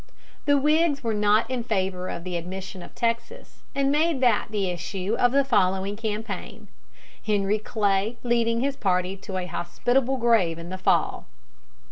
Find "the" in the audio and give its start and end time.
0.45-0.57, 2.23-2.35, 4.49-4.71, 5.31-5.43, 10.69-10.79